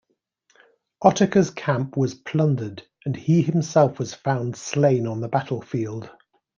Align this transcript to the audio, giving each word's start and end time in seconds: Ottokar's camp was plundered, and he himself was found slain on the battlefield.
Ottokar's 1.03 1.51
camp 1.51 1.95
was 1.95 2.15
plundered, 2.15 2.81
and 3.05 3.15
he 3.15 3.43
himself 3.43 3.99
was 3.99 4.15
found 4.15 4.55
slain 4.55 5.05
on 5.05 5.21
the 5.21 5.27
battlefield. 5.29 6.09